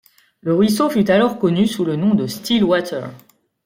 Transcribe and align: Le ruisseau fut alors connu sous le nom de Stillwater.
Le 0.39 0.55
ruisseau 0.55 0.89
fut 0.89 1.11
alors 1.11 1.37
connu 1.37 1.67
sous 1.67 1.85
le 1.85 1.95
nom 1.95 2.15
de 2.15 2.25
Stillwater. 2.25 3.11